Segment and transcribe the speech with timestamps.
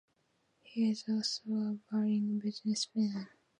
[0.63, 3.27] He is also a budding businessman.